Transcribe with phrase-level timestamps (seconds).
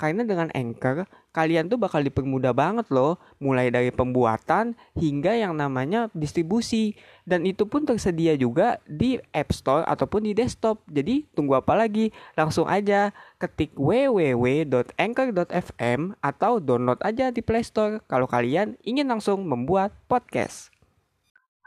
[0.00, 1.04] Karena dengan Anchor,
[1.36, 6.96] kalian tuh bakal dipermudah banget loh, mulai dari pembuatan hingga yang namanya distribusi.
[7.28, 10.80] Dan itu pun tersedia juga di App Store ataupun di desktop.
[10.88, 12.16] Jadi tunggu apa lagi?
[12.32, 19.92] Langsung aja ketik www.anchor.fm atau download aja di Play Store kalau kalian ingin langsung membuat
[20.08, 20.72] podcast.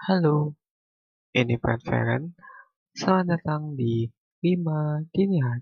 [0.10, 0.58] Halo,
[1.38, 2.34] ini Pat Feren.
[2.98, 4.10] Selamat datang di
[4.42, 5.62] 5 Dini Hari.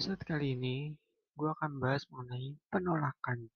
[0.00, 0.96] Episode kali ini,
[1.36, 3.52] gue akan bahas mengenai penolakan.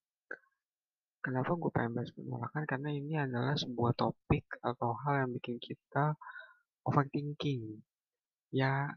[1.24, 2.68] Kenapa gue pengen bahas penolakan?
[2.68, 6.12] Karena ini adalah sebuah topik atau hal yang bikin kita
[6.84, 7.80] overthinking.
[8.52, 8.92] Ya,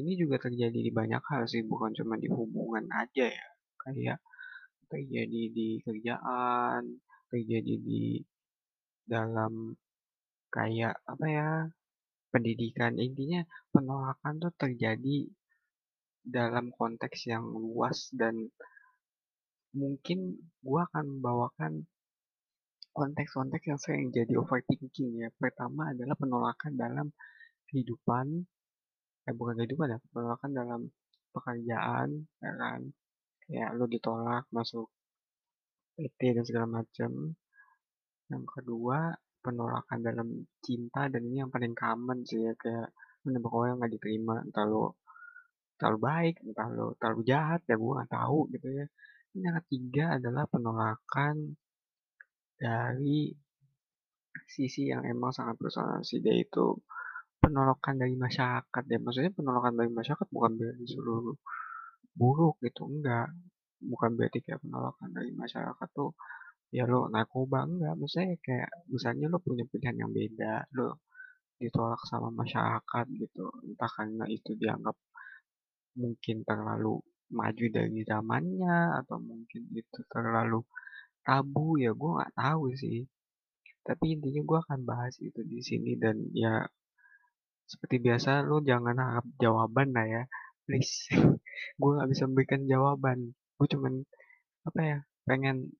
[0.00, 3.48] ini juga terjadi di banyak hal sih, bukan cuma di hubungan aja ya.
[3.76, 4.24] Kayak
[4.88, 8.16] terjadi di kerjaan, terjadi di
[9.04, 9.76] dalam
[10.48, 11.48] kayak apa ya
[12.32, 13.44] pendidikan intinya
[13.76, 15.28] penolakan tuh terjadi
[16.30, 18.48] dalam konteks yang luas dan
[19.74, 21.86] mungkin gue akan membawakan
[22.90, 25.28] konteks-konteks yang sering jadi overthinking ya.
[25.34, 27.06] Pertama adalah penolakan dalam
[27.70, 28.26] kehidupan,
[29.30, 30.80] eh bukan kehidupan ya, penolakan dalam
[31.30, 32.08] pekerjaan,
[32.42, 32.80] ya kan.
[33.46, 34.90] Kayak lo ditolak masuk
[35.94, 37.34] PT dan segala macam.
[38.30, 40.28] Yang kedua, penolakan dalam
[40.60, 42.92] cinta dan ini yang paling common sih ya kayak
[43.24, 44.99] menembak orang nggak diterima entah lo
[45.80, 48.86] terlalu baik entah lo terlalu jahat ya gue nggak tahu gitu ya.
[49.32, 51.56] Ini yang ketiga adalah penolakan
[52.60, 53.32] dari
[54.44, 56.76] sisi yang emang sangat personal sih dia itu
[57.40, 58.98] penolakan dari masyarakat ya.
[59.00, 61.36] Maksudnya penolakan dari masyarakat bukan berarti seluruh
[62.12, 63.32] buruk gitu enggak.
[63.80, 66.12] Bukan berarti kayak penolakan dari masyarakat tuh
[66.68, 67.94] ya lo narkoba enggak.
[67.96, 71.00] Maksudnya kayak misalnya lo punya pilihan yang beda lo
[71.60, 74.96] ditolak sama masyarakat gitu entah karena itu dianggap
[75.96, 80.62] mungkin terlalu maju dari zamannya atau mungkin itu terlalu
[81.22, 83.06] tabu ya gue nggak tahu sih.
[83.86, 86.62] Tapi intinya gue akan bahas itu di sini dan ya
[87.70, 90.22] seperti biasa lo jangan harap jawaban lah ya
[90.66, 91.06] please.
[91.80, 93.18] Gue nggak bisa memberikan jawaban.
[93.58, 93.94] Gue cuman
[94.66, 95.70] apa ya pengen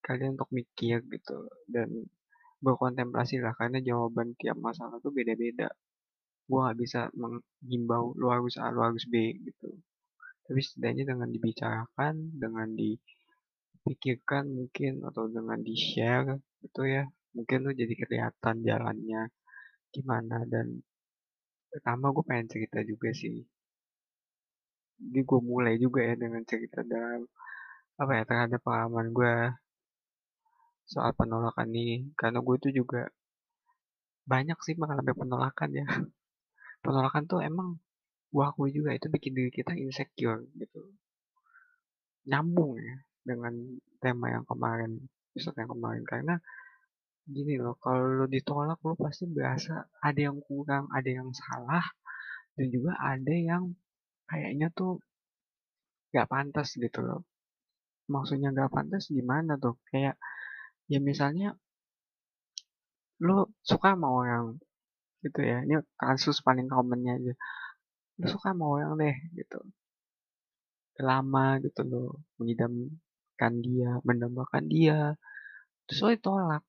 [0.00, 1.38] kalian untuk mikir gitu
[1.68, 2.08] dan
[2.60, 5.68] berkontemplasi lah karena jawaban tiap masalah tuh beda-beda
[6.50, 9.70] gue gak bisa menghimbau lu harus A lu harus B gitu.
[10.50, 17.06] Tapi setidaknya dengan dibicarakan dengan dipikirkan mungkin atau dengan di share gitu ya
[17.38, 19.30] mungkin lu jadi kelihatan jalannya
[19.94, 20.42] gimana.
[20.50, 20.82] Dan
[21.70, 23.46] pertama gue pengen cerita juga sih.
[25.00, 27.30] Jadi gue mulai juga ya dengan cerita dalam
[28.00, 29.34] apa ya terhadap pengalaman gue
[30.90, 32.10] soal penolakan ini.
[32.18, 33.06] Karena gue tuh juga
[34.26, 35.86] banyak sih mengalami penolakan ya
[36.80, 37.78] penolakan tuh emang
[38.30, 40.80] gue akui juga itu bikin diri kita insecure gitu.
[42.30, 43.54] Nyambung ya dengan
[44.00, 44.96] tema yang kemarin
[45.30, 46.34] episode yang kemarin karena
[47.30, 51.84] gini loh kalau lo ditolak lo pasti berasa ada yang kurang ada yang salah
[52.58, 53.76] dan juga ada yang
[54.26, 54.98] kayaknya tuh
[56.10, 57.22] gak pantas gitu loh.
[58.10, 59.78] Maksudnya gak pantas gimana tuh?
[59.86, 60.18] Kayak
[60.90, 61.54] ya misalnya
[63.22, 64.58] lo suka sama orang
[65.24, 65.64] gitu ya.
[65.64, 67.34] Ini kasus paling commonnya aja.
[68.20, 69.60] Lo suka sama orang deh gitu.
[71.00, 72.02] Lama gitu lo
[72.36, 75.16] mengidamkan dia mendambakan dia.
[75.88, 76.62] Terus lo ditolak.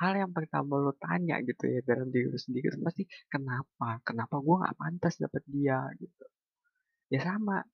[0.00, 4.00] Hal yang pertama lo tanya gitu ya dalam diri lo sendiri pasti kenapa?
[4.06, 5.78] Kenapa gue nggak pantas dapet dia?
[5.98, 6.24] gitu.
[7.10, 7.66] Ya sama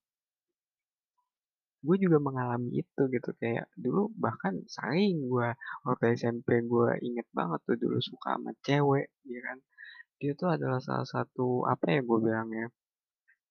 [1.87, 5.49] gue juga mengalami itu gitu kayak dulu bahkan sering gue
[5.87, 9.59] waktu SMP gue inget banget tuh dulu suka sama cewek ya kan.
[10.19, 12.67] Dia tuh adalah salah satu apa ya gue bilang ya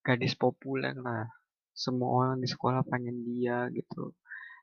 [0.04, 0.92] gadis populer.
[1.00, 1.24] Lah
[1.72, 4.12] semua orang di sekolah pengen dia gitu.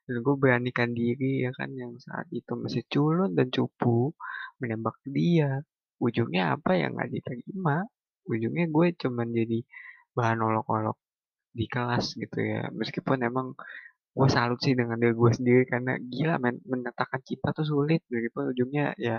[0.05, 4.13] Dan gue beranikan diri ya kan yang saat itu masih culun dan cupu
[4.61, 5.65] menembak dia.
[6.03, 7.87] Ujungnya apa yang nggak diterima.
[8.29, 9.59] Ujungnya gue cuman jadi
[10.13, 11.02] bahan olok-olok
[11.59, 12.69] di kelas gitu ya.
[12.73, 13.47] Meskipun emang
[14.13, 18.39] gue salut sih dengan diri gue sendiri karena gila men menyatakan cinta tuh sulit begitu
[18.53, 19.17] ujungnya ya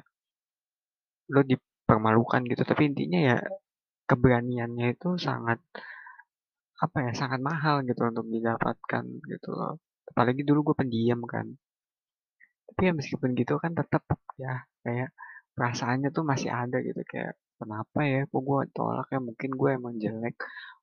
[1.33, 2.63] lo dipermalukan gitu.
[2.65, 3.37] Tapi intinya ya
[4.09, 5.59] keberaniannya itu sangat
[6.83, 9.79] apa ya sangat mahal gitu untuk didapatkan gitu loh.
[10.09, 11.47] Apalagi dulu gue pendiam kan.
[12.67, 14.03] Tapi ya meskipun gitu kan tetap
[14.35, 15.09] ya kayak
[15.55, 17.01] perasaannya tuh masih ada gitu.
[17.07, 18.19] Kayak kenapa ya?
[18.29, 19.19] Kok gue tolak ya?
[19.21, 20.35] Mungkin gue emang jelek.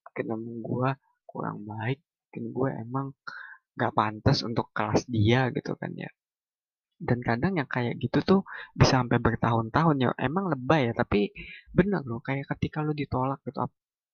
[0.06, 0.90] Mungkin emang gue
[1.30, 1.98] kurang baik
[2.30, 3.06] mungkin gue emang
[3.74, 6.10] gak pantas untuk kelas dia gitu kan ya.
[7.00, 8.40] Dan kadang yang kayak gitu tuh
[8.76, 11.32] bisa sampai bertahun-tahun ya emang lebay ya tapi
[11.72, 13.58] bener loh kayak ketika lo ditolak gitu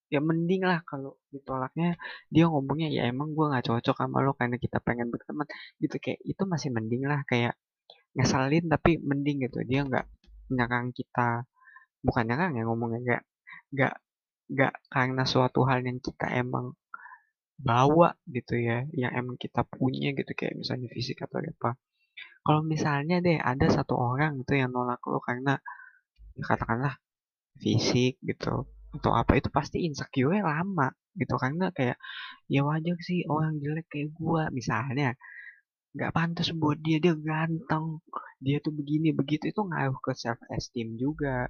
[0.06, 1.98] ya mending lah kalau ditolaknya
[2.30, 5.50] dia ngomongnya ya emang gue nggak cocok sama lo karena kita pengen berteman
[5.82, 7.58] gitu kayak itu masih mending lah kayak
[8.16, 9.60] ngeselin tapi mending gitu.
[9.66, 10.06] Dia nggak
[10.56, 11.44] nyerang kita
[12.06, 13.22] bukan nyerang ya ngomongnya nggak
[13.74, 13.94] nggak
[14.46, 16.72] nggak karena suatu hal yang kita emang
[17.56, 21.80] bawa gitu ya yang emang kita punya gitu kayak misalnya fisik atau apa.
[22.46, 25.58] Kalau misalnya deh ada satu orang gitu yang nolak lo karena
[26.36, 26.94] ya katakanlah
[27.58, 31.34] fisik gitu atau apa itu pasti insecure lama gitu.
[31.40, 31.98] Karena kayak
[32.46, 35.16] ya wajar sih orang jelek kayak gua misalnya.
[35.96, 38.04] Nggak pantas buat dia dia ganteng
[38.38, 39.48] dia tuh begini begitu.
[39.50, 41.48] Itu ngaruh ke self esteem juga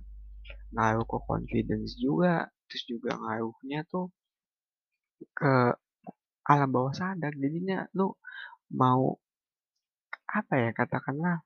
[0.75, 4.11] ngaruh ke confidence juga terus juga ngaruhnya tuh
[5.39, 5.75] ke
[6.53, 7.33] alam bawah sadar.
[7.43, 8.07] Jadinya lu
[8.81, 9.03] mau
[10.39, 11.37] apa ya katakanlah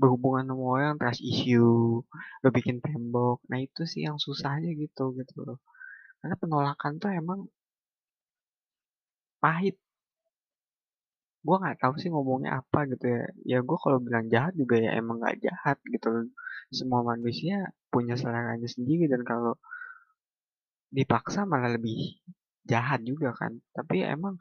[0.00, 2.00] berhubungan sama orang trust issue
[2.42, 3.38] lo bikin tembok.
[3.50, 5.58] Nah itu sih yang susahnya gitu gitu loh.
[6.20, 7.40] Karena penolakan tuh emang
[9.42, 9.76] pahit.
[11.46, 13.22] Gue nggak tahu sih ngomongnya apa gitu ya.
[13.50, 16.30] Ya gue kalau bilang jahat juga ya emang nggak jahat gitu
[16.78, 17.54] semua manusia
[17.92, 19.58] punya seleranya sendiri dan kalau
[20.96, 22.20] dipaksa malah lebih
[22.62, 24.38] jahat juga kan tapi emang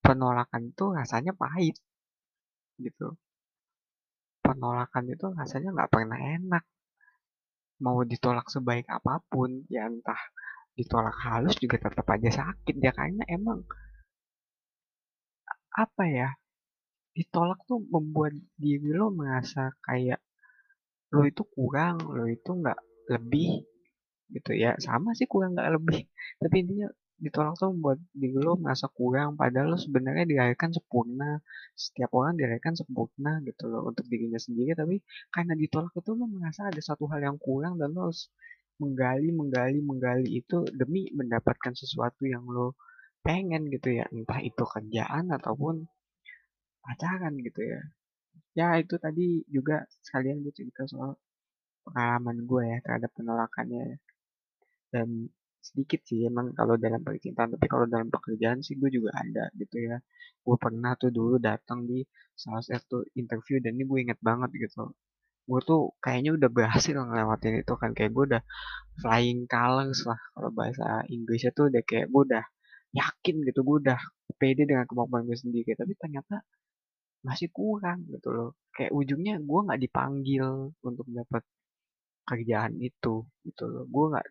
[0.00, 1.76] penolakan tuh rasanya pahit
[2.80, 3.14] gitu.
[4.40, 6.64] Penolakan itu rasanya nggak pernah enak.
[7.84, 10.20] Mau ditolak sebaik apa pun ya entah
[10.76, 13.60] ditolak halus juga tetap aja sakit ya karena emang
[15.76, 16.28] apa ya
[17.12, 20.20] ditolak tuh membuat diri lo merasa kayak
[21.12, 22.80] lo itu kurang lo itu nggak
[23.12, 23.64] lebih
[24.30, 24.76] gitu ya.
[24.80, 26.00] Sama sih kurang nggak lebih
[26.42, 26.88] tapi intinya
[27.20, 31.44] ditolak tuh membuat diri lo merasa kurang padahal lo sebenarnya dilahirkan sempurna.
[31.76, 34.96] Setiap orang dilahirkan sempurna gitu loh untuk dirinya sendiri tapi
[35.28, 38.32] karena ditolak itu lo merasa ada satu hal yang kurang dan lo harus
[38.80, 42.74] menggali menggali menggali itu demi mendapatkan sesuatu yang lo
[43.20, 44.08] pengen gitu ya.
[44.08, 45.84] Entah itu kerjaan ataupun
[46.80, 47.80] pacaran gitu ya.
[48.56, 51.14] Ya itu tadi juga sekalian gue cerita soal
[51.84, 54.00] pengalaman gue ya terhadap penolakannya
[54.90, 59.52] dan sedikit sih emang kalau dalam percintaan tapi kalau dalam pekerjaan sih gue juga ada
[59.60, 59.96] gitu ya.
[60.40, 62.00] Gue pernah tuh dulu datang di
[62.32, 64.96] salah satu interview dan ini gue inget banget gitu.
[65.44, 68.42] Gue tuh kayaknya udah berhasil ngelewatin itu kan kayak gue udah
[69.04, 72.44] flying colors lah kalau bahasa Inggrisnya tuh udah kayak gue udah
[72.90, 74.00] yakin gitu gue udah
[74.40, 76.42] pede dengan kemampuan gue sendiri tapi ternyata
[77.20, 78.50] masih kurang gitu loh.
[78.72, 81.44] Kayak ujungnya gue nggak dipanggil untuk dapat
[82.24, 83.84] kerjaan itu gitu loh.
[83.90, 84.26] Gue nggak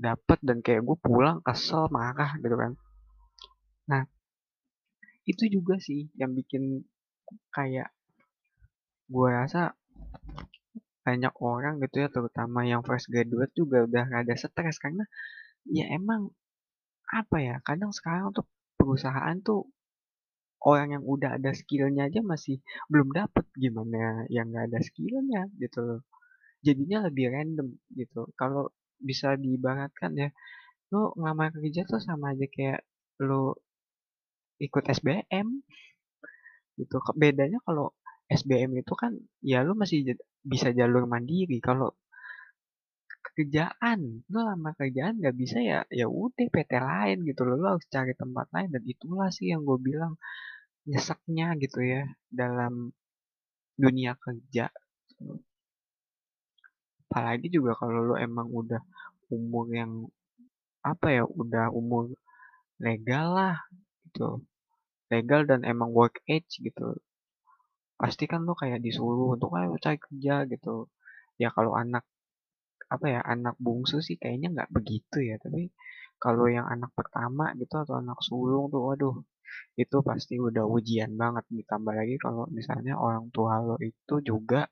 [0.00, 2.72] dapet dan kayak gue pulang kesel marah gitu kan.
[3.92, 4.02] Nah
[5.28, 6.88] itu juga sih yang bikin
[7.52, 7.92] kayak
[9.12, 9.76] gue rasa
[11.04, 14.80] banyak orang gitu ya terutama yang fresh graduate juga udah rada stres.
[14.80, 15.04] Karena
[15.68, 16.32] ya emang
[17.12, 18.46] apa ya kadang sekarang tuh
[18.80, 19.68] perusahaan tuh
[20.64, 22.60] orang yang udah ada skillnya aja masih
[22.92, 26.00] belum dapet gimana yang nggak ada skillnya gitu loh.
[26.60, 28.28] Jadinya lebih random gitu.
[28.36, 28.68] Kalau
[29.00, 30.28] bisa diibaratkan ya
[30.90, 32.80] lo ngelamar kerja tuh sama aja kayak
[33.22, 33.58] lo
[34.60, 35.48] ikut SBM
[36.76, 36.96] gitu.
[37.16, 37.94] Bedanya kalau
[38.30, 41.58] SBM itu kan ya lo masih bisa jalur mandiri.
[41.62, 41.94] Kalau
[43.36, 47.86] kerjaan lo lama kerjaan nggak bisa ya ya udah PT lain gitu lo, lo harus
[47.88, 50.18] cari tempat lain dan itulah sih yang gue bilang
[50.88, 52.02] nyeseknya gitu ya
[52.32, 52.90] dalam
[53.76, 54.72] dunia kerja
[57.10, 58.78] apalagi juga kalau lo emang udah
[59.34, 60.06] umur yang
[60.86, 62.14] apa ya udah umur
[62.78, 63.58] legal lah
[64.06, 64.46] gitu.
[65.10, 67.02] Legal dan emang work age gitu.
[67.98, 70.86] Pasti kan lo kayak disuruh untuk ayo cari kerja gitu.
[71.34, 72.06] Ya kalau anak
[72.86, 75.36] apa ya anak bungsu sih kayaknya nggak begitu ya.
[75.42, 75.66] Tapi
[76.22, 79.16] kalau yang anak pertama gitu atau anak sulung tuh waduh
[79.74, 81.42] itu pasti udah ujian banget.
[81.50, 84.70] Ditambah lagi kalau misalnya orang tua lo itu juga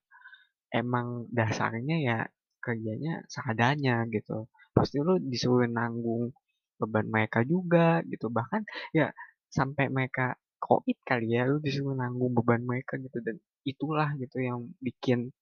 [0.73, 2.19] emang dasarnya ya
[2.65, 4.49] kerjanya seadanya gitu.
[4.77, 6.35] Pasti lo disuruh nanggung
[6.79, 8.29] beban mereka juga gitu.
[8.31, 8.63] Bahkan
[8.95, 9.11] ya
[9.49, 13.19] sampai mereka koit kali ya lo disuruh nanggung beban mereka gitu.
[13.25, 15.33] Dan itulah gitu yang bikin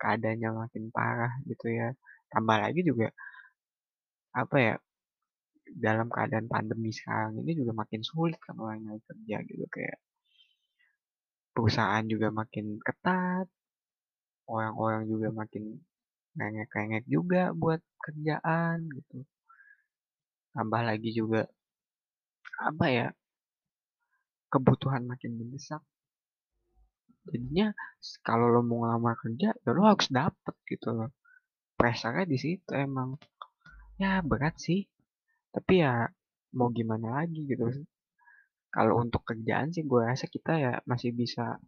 [0.00, 1.92] keadaannya makin parah gitu ya.
[2.30, 3.08] Tambah lagi juga
[4.36, 4.74] apa ya
[5.68, 9.64] dalam keadaan pandemi sekarang ini juga makin sulit kan orang nyari kerja gitu.
[9.68, 9.98] Kayak
[11.52, 13.46] perusahaan juga makin ketat
[14.48, 15.76] orang-orang juga makin
[16.34, 19.22] nengek-nengek juga buat kerjaan gitu.
[20.56, 21.44] Tambah lagi juga
[22.58, 23.06] apa ya
[24.48, 25.84] kebutuhan makin mendesak.
[27.28, 27.76] Jadinya
[28.24, 31.12] kalau lo mau ngelamar kerja ya lo harus dapet gitu loh.
[31.76, 33.20] Pressure di situ emang.
[34.00, 34.88] Ya berat sih.
[35.52, 36.08] Tapi ya
[36.56, 37.68] mau gimana lagi gitu.
[38.72, 41.60] Kalau untuk kerjaan sih gue rasa kita ya masih bisa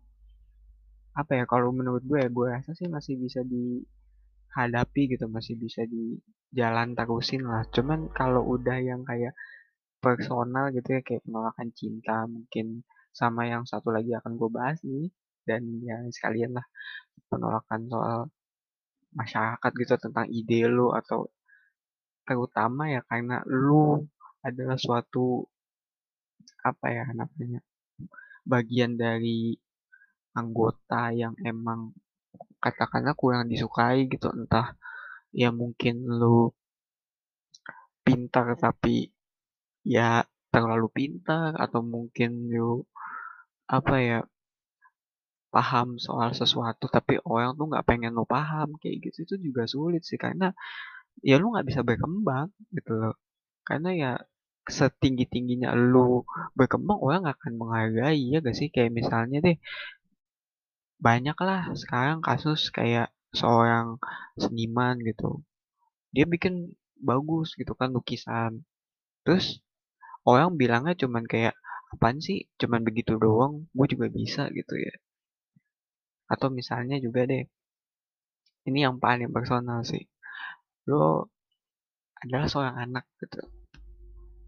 [1.16, 5.82] apa ya kalau menurut gue ya gue rasa sih masih bisa dihadapi gitu masih bisa
[5.86, 6.18] di
[6.54, 7.66] jalan terusin lah.
[7.70, 9.34] Cuman kalau udah yang kayak
[10.00, 15.10] personal gitu ya kayak penolakan cinta mungkin sama yang satu lagi akan gue bahas nih
[15.44, 16.66] dan ya sekalian lah
[17.28, 18.20] penolakan soal
[19.12, 21.28] masyarakat gitu tentang ide lu atau
[22.22, 23.98] terutama ya karena lu
[24.46, 25.42] adalah suatu
[26.62, 27.60] apa ya namanya
[28.46, 29.58] bagian dari
[30.36, 31.92] anggota yang emang
[32.62, 34.76] katakanlah kurang disukai gitu entah
[35.34, 36.52] ya mungkin lu
[38.04, 39.10] pintar tapi
[39.86, 42.82] ya terlalu pintar atau mungkin lu
[43.70, 44.18] apa ya
[45.50, 50.02] paham soal sesuatu tapi orang tuh nggak pengen lo paham kayak gitu itu juga sulit
[50.06, 50.54] sih karena
[51.28, 53.14] ya lu nggak bisa berkembang gitu loh.
[53.68, 54.12] Karena ya
[54.76, 56.22] setinggi tingginya lu
[56.58, 58.68] berkembang orang akan menghargai ya gak sih?
[58.74, 59.56] Kayak misalnya deh
[61.00, 63.96] banyak lah sekarang kasus kayak seorang
[64.36, 65.40] seniman gitu.
[66.12, 68.62] Dia bikin bagus gitu kan lukisan.
[69.24, 69.64] Terus
[70.28, 71.56] orang bilangnya cuman kayak
[71.96, 72.46] apaan sih?
[72.60, 74.94] Cuman begitu doang gue juga bisa gitu ya.
[76.28, 77.48] Atau misalnya juga deh
[78.68, 80.04] ini yang paling personal sih.
[80.84, 81.32] Lo
[82.20, 83.40] adalah seorang anak gitu.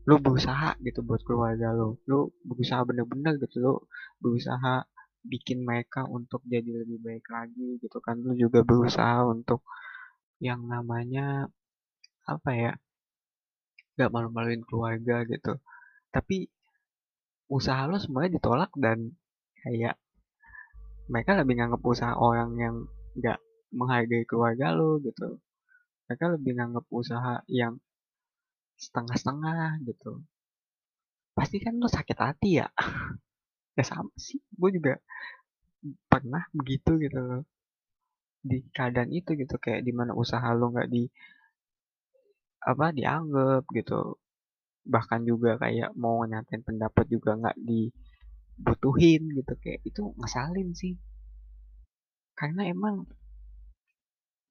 [0.04, 1.96] Lo berusaha gitu buat keluarga lo.
[2.04, 3.74] Lo berusaha bener-bener gitu lo
[4.20, 4.84] berusaha
[5.22, 8.18] bikin mereka untuk jadi lebih baik lagi gitu kan.
[8.20, 9.62] Lo juga berusaha untuk
[10.42, 11.46] yang namanya
[12.26, 12.72] apa ya
[13.98, 15.58] gak malu-maluin keluarga gitu.
[16.10, 16.50] Tapi
[17.52, 19.12] usaha lo semuanya ditolak dan
[19.62, 20.00] kayak
[21.12, 22.76] mereka lebih nganggap usaha orang yang
[23.20, 23.38] gak
[23.70, 25.38] menghargai keluarga lo gitu.
[26.08, 27.78] Mereka lebih nganggap usaha yang
[28.80, 30.24] setengah-setengah gitu.
[31.32, 32.68] Pasti kan lo sakit hati ya
[33.72, 35.00] ya sama sih gue juga
[36.06, 37.42] pernah begitu gitu loh.
[38.42, 41.06] Di keadaan itu gitu kayak di mana usaha lo nggak di
[42.62, 44.18] apa dianggap gitu.
[44.82, 50.94] Bahkan juga kayak mau nyatain pendapat juga nggak dibutuhin gitu kayak itu ngesalin sih.
[52.34, 53.06] Karena emang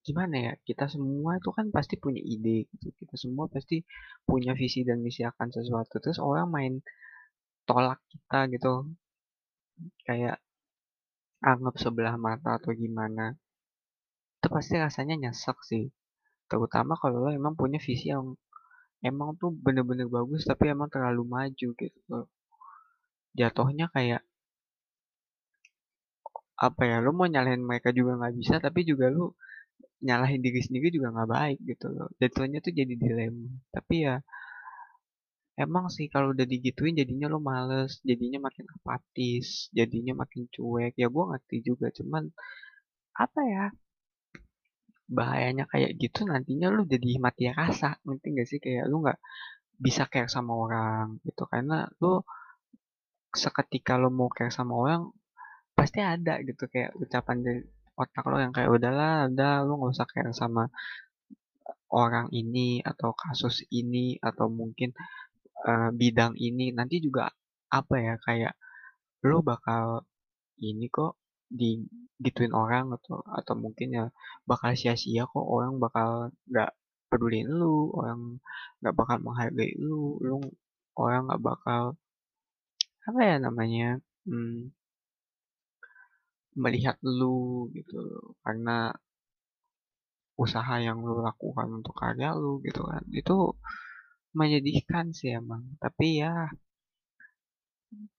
[0.02, 2.96] gimana ya kita semua itu kan pasti punya ide gitu.
[2.96, 3.84] Kita semua pasti
[4.24, 6.00] punya visi dan misi akan sesuatu.
[6.00, 6.74] Terus orang main
[7.68, 8.88] tolak kita gitu
[10.08, 10.38] kayak
[11.42, 13.34] anggap sebelah mata atau gimana
[14.38, 15.86] itu pasti rasanya nyesek sih.
[16.50, 18.34] Terutama kalau lo emang punya visi yang
[19.06, 22.18] emang tuh bener-bener bagus tapi emang terlalu maju gitu.
[23.38, 24.22] Jatuhnya kayak
[26.62, 29.34] apa ya lo mau nyalahin mereka juga nggak bisa tapi juga lo
[30.02, 32.10] nyalahin diri sendiri juga nggak baik gitu loh.
[32.22, 33.50] Jatuhnya tuh jadi dilema.
[33.70, 34.16] Tapi ya
[35.60, 40.94] emang sih kalau udah digituin jadinya lo males jadinya makin apatis jadinya makin cuek.
[40.98, 42.24] Ya gue ngerti juga cuman
[43.16, 43.66] apa ya
[45.12, 48.60] bahayanya kayak gitu nantinya lu jadi mati rasa ngerti gak sih?
[48.64, 49.20] Kayak lu nggak
[49.82, 52.22] bisa care sama orang gitu karena lu
[53.34, 55.02] seketika lo mau care sama orang
[55.74, 57.62] pasti ada gitu kayak ucapan dari
[57.98, 60.70] otak lo yang kayak udahlah udah lu nggak usah care sama
[61.92, 64.96] orang ini atau kasus ini atau mungkin
[65.70, 67.30] uh, bidang ini nanti juga
[67.72, 68.54] apa ya kayak
[69.28, 70.06] lo bakal
[70.62, 71.18] ini kok
[71.52, 71.84] di
[72.24, 74.06] gituin orang atau atau mungkin ya
[74.48, 76.72] bakal sia-sia kok orang bakal nggak
[77.12, 78.40] pedulin lu orang
[78.80, 80.40] nggak bakal menghargai lu lu
[80.96, 81.82] orang nggak bakal
[83.08, 84.00] apa ya namanya
[84.30, 84.72] hmm,
[86.56, 88.00] melihat lu gitu
[88.44, 88.96] karena
[90.40, 93.38] usaha yang lu lakukan untuk karya lu gitu kan itu
[94.40, 95.64] menyedihkan sih emang.
[95.84, 96.32] Tapi ya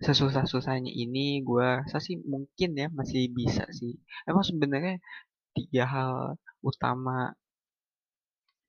[0.07, 3.93] sesusah-susahnya ini gue rasa sih mungkin ya masih bisa sih.
[4.29, 4.95] Emang sebenarnya
[5.57, 6.13] tiga hal
[6.71, 7.33] utama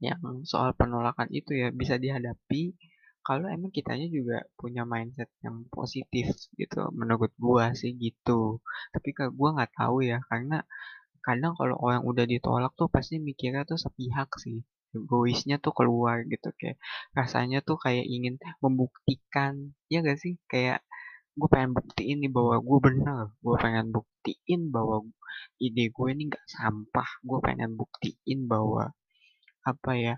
[0.07, 0.19] yang
[0.51, 2.75] soal penolakan itu ya bisa dihadapi
[3.27, 6.27] kalau emang kitanya juga punya mindset yang positif
[6.59, 8.59] gitu menurut gue sih gitu.
[8.93, 10.57] Tapi kalau gue nggak tahu ya karena
[11.23, 14.59] kadang kalau orang udah ditolak tuh pasti mikirnya tuh sepihak sih
[14.93, 16.77] egoisnya tuh keluar gitu kayak
[17.17, 20.38] rasanya tuh kayak ingin membuktikan ya gak sih?
[20.51, 20.85] Kayak
[21.33, 25.01] gue pengen buktiin nih bahwa gue bener gue pengen buktiin bahwa
[25.57, 28.93] ide gue ini nggak sampah gue pengen buktiin bahwa
[29.65, 30.15] apa ya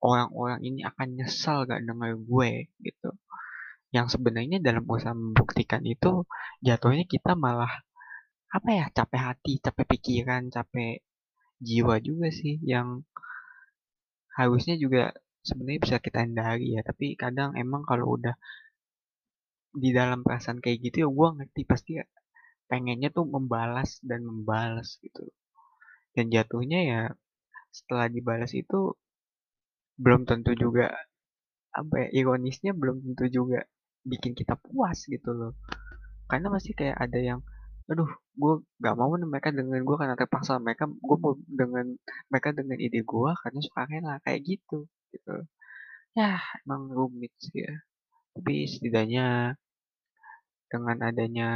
[0.00, 3.10] orang-orang ini akan nyesal gak denger gue gitu.
[3.94, 6.24] Yang sebenarnya dalam usaha membuktikan itu
[6.64, 7.70] jatuhnya kita malah
[8.52, 11.02] apa ya capek hati capek pikiran capek
[11.60, 13.02] jiwa juga sih yang
[14.36, 18.36] harusnya juga sebenarnya bisa kita hindari ya tapi kadang emang kalau udah
[19.76, 22.04] di dalam perasaan kayak gitu ya gue ngerti pasti ya,
[22.64, 25.28] pengennya tuh membalas dan membalas gitu.
[26.16, 27.00] Dan jatuhnya ya
[27.68, 28.96] setelah dibalas itu
[30.00, 30.88] belum tentu juga
[31.76, 33.68] apa ya ironisnya belum tentu juga
[34.00, 35.52] bikin kita puas gitu loh.
[36.24, 37.40] Karena masih kayak ada yang
[37.86, 41.86] aduh gue gak mau nih mereka dengan gue karena terpaksa mereka gue mau dengan
[42.30, 45.34] mereka dengan ide gue karena suka rela kayak gitu gitu.
[46.18, 47.74] Ya emang rumit sih ya.
[48.34, 49.56] Tapi setidaknya
[50.66, 51.48] dengan adanya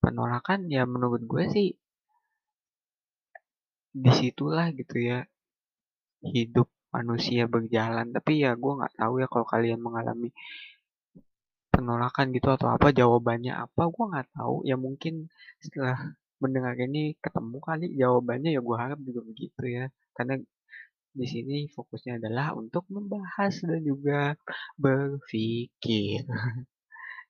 [0.00, 1.68] penolakan ya menurut gue sih
[3.90, 5.18] di situlah gitu ya
[6.24, 8.08] hidup manusia berjalan.
[8.16, 10.32] Tapi ya gue nggak tahu ya kalau kalian mengalami
[11.80, 14.56] penolakan gitu atau apa jawabannya apa gue nggak tahu.
[14.68, 15.32] Ya mungkin
[15.64, 15.96] setelah
[16.42, 19.84] mendengar ini ketemu kali jawabannya ya gue harap juga begitu ya.
[20.12, 20.36] Karena
[21.10, 24.36] di sini fokusnya adalah untuk membahas dan juga
[24.76, 26.28] berpikir.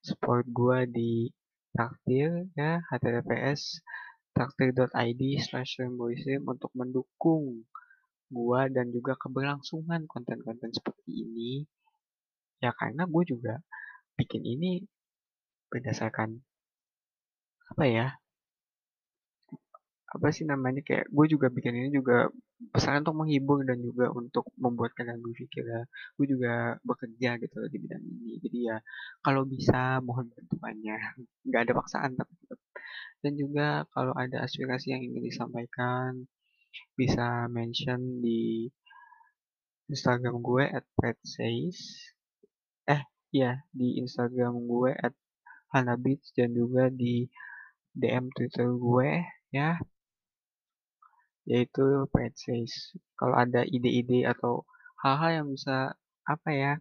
[0.06, 1.12] Support gue di
[1.70, 3.78] traktir ya https
[4.34, 5.78] traktir.id slash
[6.42, 7.62] untuk mendukung
[8.30, 11.66] gua dan juga keberlangsungan konten-konten seperti ini.
[12.62, 13.58] Ya karena gue juga
[14.20, 14.84] bikin ini
[15.72, 16.30] berdasarkan
[17.72, 18.06] apa ya
[20.10, 22.26] apa sih namanya kayak gue juga bikin ini juga
[22.74, 25.80] besar untuk menghibur dan juga untuk membuat kalian berpikir ya
[26.18, 28.42] gue juga bekerja gitu di bidang ini.
[28.42, 28.76] Jadi ya
[29.22, 30.98] kalau bisa mohon bantuannya.
[31.46, 32.34] Nggak ada paksaan tapi
[33.22, 36.26] dan juga kalau ada aspirasi yang ingin disampaikan
[36.96, 38.66] bisa mention di
[39.92, 40.86] Instagram gue at
[42.88, 45.14] eh ya di Instagram gue at
[45.70, 47.30] Hanabits dan juga di
[47.94, 49.22] DM Twitter gue
[49.54, 49.78] ya
[51.48, 52.06] yaitu
[52.38, 52.94] Says.
[53.18, 54.62] Kalau ada ide-ide atau
[55.02, 56.72] hal-hal yang bisa apa ya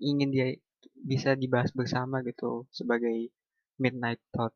[0.00, 0.48] ingin dia
[0.94, 3.28] bisa dibahas bersama gitu sebagai
[3.82, 4.54] midnight thought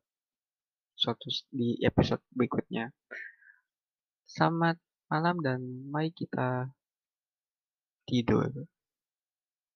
[0.95, 2.89] suatu di episode berikutnya.
[4.23, 4.79] Selamat
[5.11, 5.59] malam dan
[5.91, 6.71] mari kita
[8.07, 8.72] tidur.